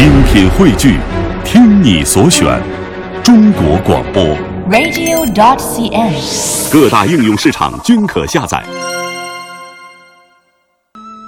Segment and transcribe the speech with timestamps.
[0.00, 0.98] 精品汇聚，
[1.44, 2.58] 听你所选，
[3.22, 4.24] 中国广播。
[4.70, 6.72] radio.dot.cn，。
[6.72, 8.64] 各大应用市场均可下载。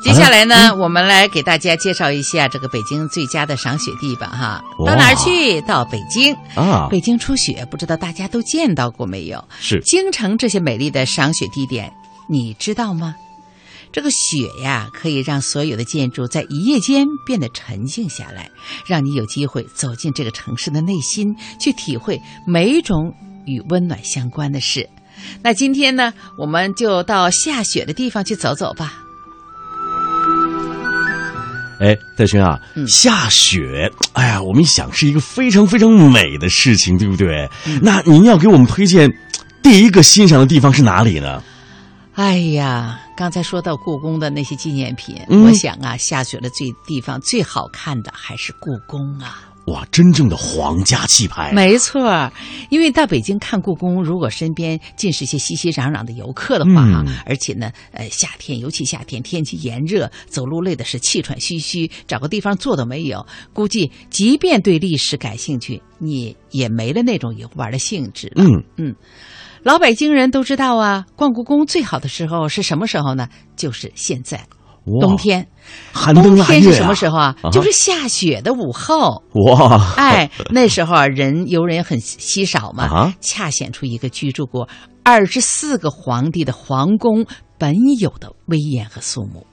[0.02, 5.60] 接下来呢，我们来给大家介绍一下这个北京最佳的赏雪地吧，哈，到哪儿去？
[5.60, 9.44] 到北京啊北京初雪，不知道大家都见到过没有？
[9.60, 11.92] 是京城这些美丽的赏雪地点，
[12.26, 13.16] 你知道吗？
[13.92, 18.50] 这个雪呀，可以让所有的建筑在一夜间变得沉静下来，
[18.86, 23.14] 让你有机会走进这个城市的内心，去体会每一种
[23.44, 24.88] 与温暖相关的事。
[25.42, 28.94] 那今天呢，我们就到下雪的地方去走走吧。
[31.78, 37.46] 哎，戴勋啊，嗯下雪，哎呀，我们一想是一个非常非常美的事情，对不对？
[37.66, 39.12] 嗯那您要给我们推荐
[39.62, 41.42] 第一个欣赏的地方是哪里呢？
[42.14, 45.44] 哎呀，刚才说到故宫的那些纪念品，嗯。
[45.44, 49.48] 我想啊，下雪的最地方最好看的还是故宫啊。
[49.66, 52.30] 哇，真正的皇家气派，没错儿，
[52.68, 57.14] 因为到北京看故宫，如果身边尽是些熙熙攘攘的游客的话啊，嗯。
[57.24, 68.44] 而且呢，呃，夏天尤其夏天天气炎热，走路累的是气喘吁吁，找个地方坐都没有，估计即便对历史感兴趣，你也没了那种游玩的兴致了。
[68.44, 68.62] 嗯。
[68.76, 68.94] 嗯，
[69.62, 73.28] 老北京人都知道啊，逛故宫最好的时候是什么时候呢？
[73.54, 74.44] 就是现在，
[75.00, 75.46] 冬，天。
[75.92, 77.36] 寒冬腊月、啊、冬天是什么时候啊？
[77.42, 79.22] 啊就是下雪的午后。
[79.34, 84.68] 哇，哎，那时候啊，人游人很稀少嘛，啊恰显出一个居住过
[85.04, 87.24] 二十四个皇帝的皇宫
[87.56, 89.46] 本有的威严和肃穆。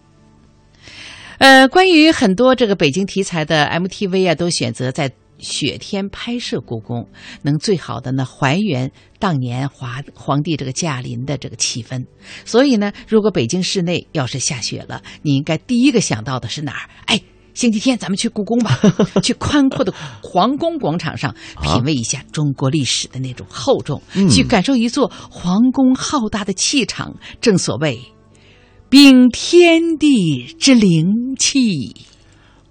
[1.37, 7.09] 呃，关于很多这个北京题材的 MTV 啊，都选择在雪天拍摄故宫，
[7.41, 12.05] 能最好的呢还原当年华皇帝这个驾临的这个气氛。
[12.45, 16.89] 所以呢，如果北京市内要是下雪了，你应该第一个想到的是哪儿？
[17.05, 17.21] 哎。
[17.55, 18.79] 星期天咱们去故宫吧，
[19.21, 27.17] 去宽阔的皇宫广场上品味一下中国历史的那种厚重，去感受一座皇宫浩大的气场。
[27.41, 27.99] 正所谓，
[28.87, 31.93] 秉天地之灵气。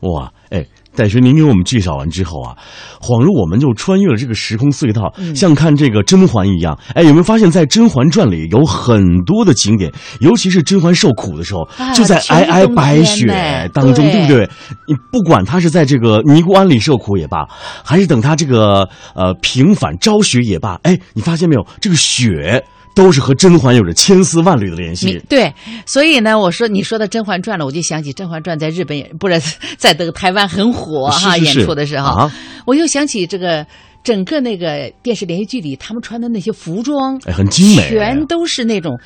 [0.01, 0.67] 哇，哎，
[0.98, 2.56] 戴学，您给我们介绍完之后啊，
[3.00, 6.76] 恍如我们就穿越了这个时空隧道，嗯像看这个甄嬛一样。
[6.94, 14.50] 哎，有没有发现，在《甄嬛传》里有很多的景点，尤其是甄嬛受苦的时候，啊就在皑皑白雪当中，对对不对？
[14.88, 17.47] 你不管她是在这个尼姑庵里受苦也罢，
[17.84, 22.65] 还是等她这个呃平反昭雪也罢，哎，你发现没有，这个雪
[22.98, 25.22] 都是和甄嬛有着千丝万缕的联系。
[25.28, 25.54] 对，
[25.86, 29.41] 所以呢，我说你说到《甄嬛传》了，我就想起《甄嬛传》在日本也不是
[29.78, 32.32] 在这个台湾很火哈，演出的时候，啊
[32.66, 33.64] 我又想起这个
[34.03, 38.98] 整个那个电视连续剧里他们穿的那些服装，哎，很精美，全都是那种。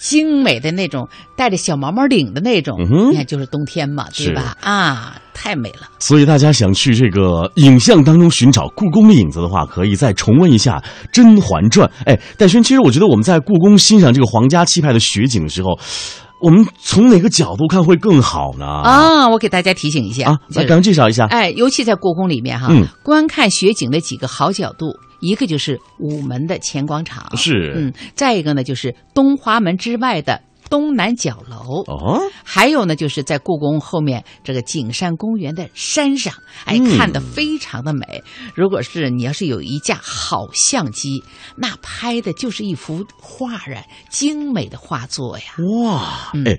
[0.00, 1.06] 精美的那种，
[1.36, 4.56] 带着小毛毛领的那种，嗯你看就是冬天嘛，对吧？
[4.62, 5.88] 啊，太美了。
[5.98, 10.78] 所以大家想去这个影像当中寻找故宫的影子的话，可以再重温一下
[11.12, 11.86] 《甄嬛传》。
[12.06, 15.78] 哎，戴轩，其实我觉得我们在故宫欣赏这个皇家气派的雪景的时候，
[16.40, 18.64] 我们从哪个角度看会更好呢？
[18.64, 21.26] 啊，我给大家提醒一下啊，来赶快介绍一下。
[21.26, 36.32] 哎，尤其在故宫里面哈，嗯观看雪景的几个好角度，一个就是午门的前广场，是嗯，再一个呢就是东华门之外的东南角楼，哦，还有呢就是在故宫后面这个景山公园的山上，
[36.64, 38.22] 哎，嗯看的非常的美。
[38.54, 41.22] 如果是你要是有一架好相机，
[41.56, 45.44] 那拍的就是一幅画啊，精美的画作呀。
[45.84, 46.58] 哇，嗯哎。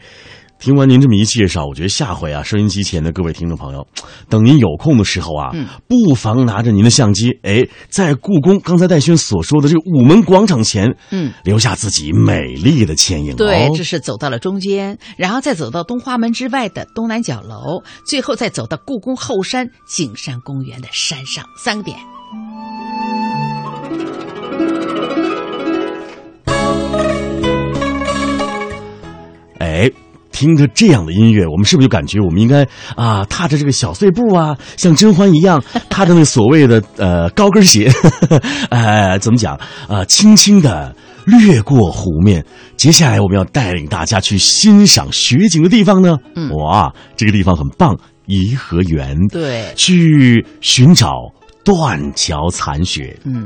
[0.61, 3.85] 听完您这么一介绍，我觉得下回啊，收音机前的各位听众朋友，
[4.29, 13.37] 等您有空的时候啊，嗯不妨拿着您的相机，哎，在故宫刚才戴轩所说的这个午门广场前，嗯，留下自己美丽的倩影、哦。
[13.37, 21.97] 对，这是走到了中间，然后再走到东华门之外的东南角楼，最后再走到故宫后山景山公园的山上，三个点。
[30.41, 37.91] 听着这样的音乐，我们是不是就感觉我们应该啊，踏着这个小碎步啊，像甄嬛一样，踏着那所谓的呃高跟鞋，
[38.71, 39.55] 呃， 怎么讲
[39.87, 40.95] 啊、轻轻的
[41.25, 42.43] 掠过湖面。
[42.75, 47.95] 接下来我们要带领大家去欣赏雪景的地方呢，嗯哇，这个地方很棒，
[48.25, 49.15] 颐和园。
[49.27, 51.11] 对，去寻找
[51.63, 53.15] 断桥残雪。
[53.25, 53.45] 嗯，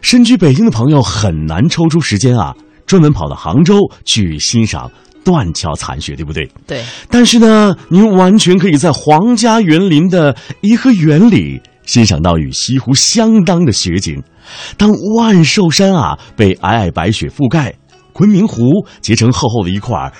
[0.00, 2.52] 身居北京的朋友很难抽出时间啊，
[2.84, 4.90] 专门跑到杭州去欣赏
[5.24, 6.48] 断桥残雪，对不对？
[6.66, 14.22] 对，但是呢，您完全可以在皇家园林的颐和园里欣赏到与西湖相当的雪景。
[14.76, 17.74] 当万寿山啊被皑皑白雪覆盖，
[18.12, 20.12] 昆明湖结成厚厚的一块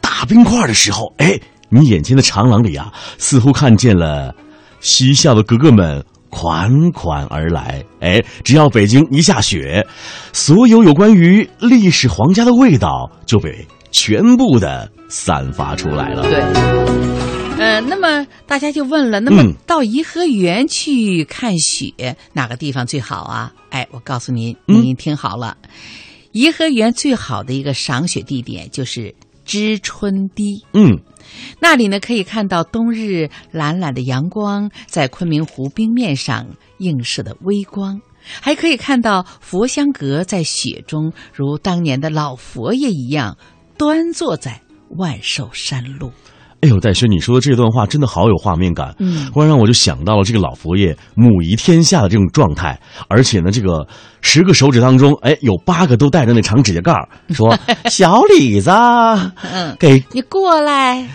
[0.00, 1.38] 大冰块的时候，哎，
[1.68, 4.34] 你眼前的长廊里啊，似乎看见了
[4.80, 7.84] 嬉笑的格格们款款而来。
[8.00, 9.84] 哎，只要北京一下雪，
[10.32, 16.22] 所有有关于历史皇家的味道就被全部的散发出来了。
[16.22, 16.40] 对，
[17.58, 23.52] 呃，那么大家就问了，那么嗯到颐和园去看雪，哪个地方最好啊？
[23.70, 25.56] 哎，我告诉您，嗯您听好了，
[26.32, 30.64] 颐和园最好的一个赏雪地点就是知春堤。
[30.72, 30.98] 嗯，
[31.60, 36.46] 那里呢，可以看到冬日懒懒的阳光在昆明湖冰面上
[36.78, 38.00] 映射的微光，
[38.40, 43.36] 还可以看到佛香阁在雪中如当年的老佛爷一样
[43.78, 44.60] 端坐在
[44.96, 46.10] 万寿山路。
[46.62, 49.30] 哎呦，戴轩，你说的这段话真的好有画面感，嗯。
[49.32, 53.86] 忽然让我就想到了这个老佛爷母仪天下的这种状态，而且呢，这个
[54.22, 57.54] 十个手指当中，哎，有八个都带着那长指甲盖儿，说
[57.90, 61.06] 小李子，嗯，给你过来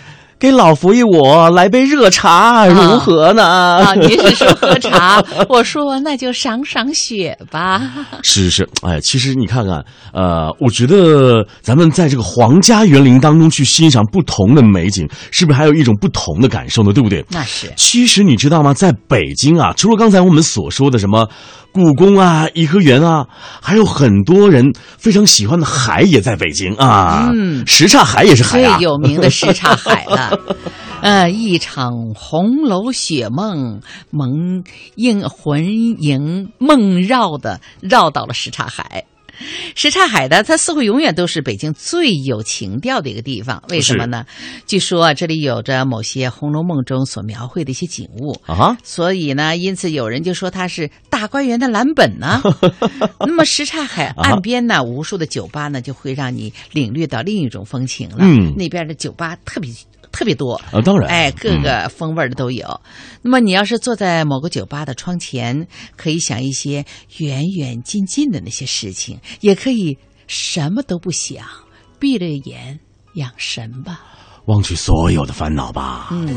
[0.42, 3.44] 给老佛爷我来杯热茶，如何呢？
[3.44, 3.94] 啊！
[3.94, 7.80] 您是说喝茶， 我说那就赏赏雪吧。
[8.24, 16.92] 是是，哎，其实你看看，呃，我觉得咱们在这个皇家园林当中去欣赏不同的美景，是不是还有一种不同的感受呢？
[16.92, 17.24] 对不对？
[17.30, 18.74] 那是其实你知道吗？
[18.74, 21.28] 在北京啊，除了刚才我们所说的什么
[21.72, 23.26] 故宫啊、颐和园啊，
[23.60, 27.30] 还有很多人非常喜欢的海也在北京啊。
[27.34, 28.78] 嗯什刹海也是海最啊。
[28.80, 30.38] 有名的什刹海了。
[31.02, 33.80] 呃，一场红楼雪梦，
[34.10, 34.62] 蒙
[34.94, 35.64] 映魂
[36.00, 39.04] 萦梦绕的绕到了什刹海。
[39.74, 43.62] 什刹海呢，它似乎永远都是北京最有情调的一个地方。
[43.68, 44.24] 为什么呢？
[44.66, 48.32] 据说啊，这里有着某些《红楼梦》中所描绘的一些景物。
[48.46, 52.40] 啊，所以呢，因此有人就说它是大观园的蓝本呢。
[53.20, 58.18] 那么什刹海岸边呢，无数的酒吧呢，就会让你领略到另一种风情了。
[58.20, 59.70] 嗯那边的酒吧特别
[60.12, 60.54] 特别多。
[60.70, 62.80] 啊，当然，哎，各个风味的都有。
[63.22, 65.66] 那么你要是坐在某个酒吧的窗前，
[65.96, 66.84] 可以想一些
[67.18, 71.44] 远远近近的那些事情，也可以什么都不想，
[71.98, 72.78] 闭着眼
[73.14, 74.00] 养神吧。
[74.46, 76.08] 忘去所有的烦恼吧。
[76.10, 76.28] 嗯，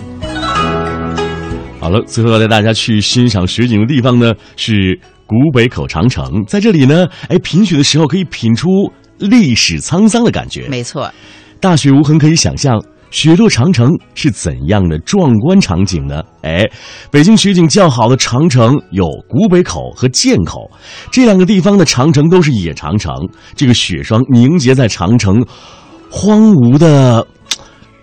[1.80, 8.70] 好了，最后要带大家去欣赏雪景的地方呢是古北口长城，在这里呢，哎，品雪的时候可以品出
[9.18, 10.68] 历史沧桑的感觉。
[10.70, 11.12] 没错。
[11.60, 12.80] 大雪无痕可以想象
[13.12, 16.22] 雪落长城是怎样的壮观场景呢？
[16.42, 16.64] 哎，
[17.10, 20.70] 北京雪景较好的长城有古北口和剑口，
[21.12, 23.14] 这两个地方的长城都是野长城。
[23.56, 25.46] 这个雪霜凝结在长城
[26.10, 27.26] 荒芜的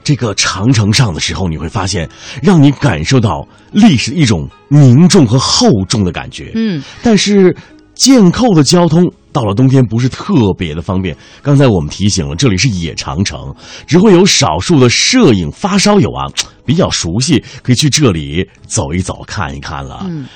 [0.03, 2.09] 这个长城上的时候，你会发现，
[2.43, 6.53] 让你感受到历史一种凝重和厚重的感觉。
[6.55, 7.55] 嗯，但是
[7.95, 11.17] 剑扣的交通到了冬天不是特别的方便。
[11.40, 13.55] 刚才我们提醒了，这里是野长城，
[13.87, 16.31] 只会有少数的摄影发烧友啊
[16.64, 20.05] 比较熟悉，可以去这里走一走、看一看了。
[20.08, 20.26] 嗯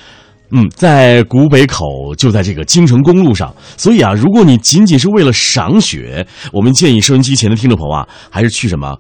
[0.51, 8.97] 嗯，在古北口就在这个京城公路上，所以啊，如果你仅仅是为了赏雪，我们建议收音机前的听众朋友啊，还是去什么？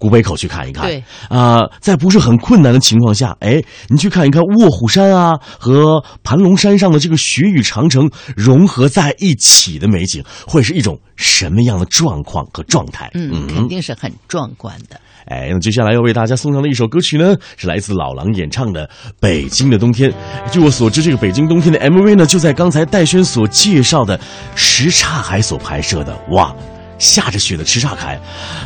[0.00, 13.10] 古北口去看一看，对啊、在不是很困难的情况下，哎，你去看一看卧虎山啊和盘龙山上的这个雪与长城融合在一起的美景，会是一种什么样的状况和状态？
[13.12, 14.98] 嗯，肯定是很壮观的。
[15.26, 18.86] 哎，那接下来要为大家送上的一首歌曲呢，是来自老狼演唱的
[19.20, 20.10] 《北京的冬天》。
[20.50, 24.18] 据我所知，这个《北京冬天》的 MV 呢，就在刚才戴轩所介绍的
[24.56, 26.18] 什刹海所拍摄的。
[26.30, 26.52] 哇，
[27.00, 28.20] 下着雪的什刹海，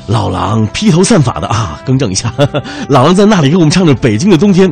[0.09, 2.31] 老狼披头散发的啊，更正一下，
[2.91, 4.69] 老狼在那里给我们唱着《北京的冬天》，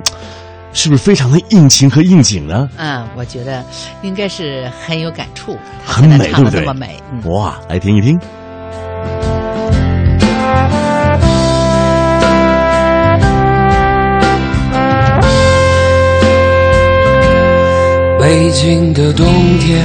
[0.75, 2.69] 是不是非常的应情和应景呢？
[2.77, 3.65] 嗯，我觉得
[4.03, 6.65] 应该是很有感触，很美，对不对？
[6.65, 7.01] 么美。
[7.13, 8.19] 嗯，哇，来听一听。
[18.21, 19.27] 北京的冬
[19.59, 19.85] 天，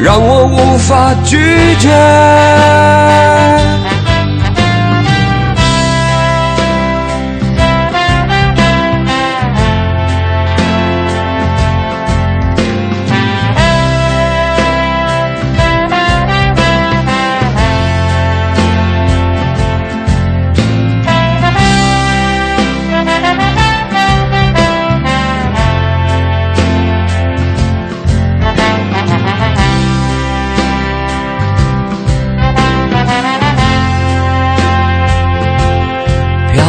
[0.00, 1.36] 让我无法拒
[1.80, 1.88] 绝。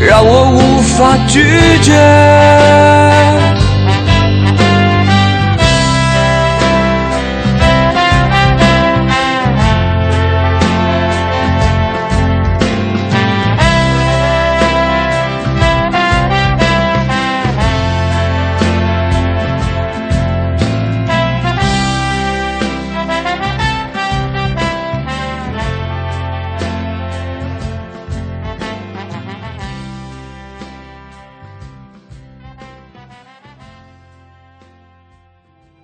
[0.00, 1.42] 让我无法拒
[1.82, 3.09] 绝。